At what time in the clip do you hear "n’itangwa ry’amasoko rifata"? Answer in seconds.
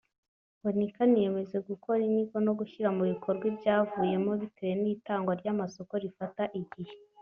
4.81-6.43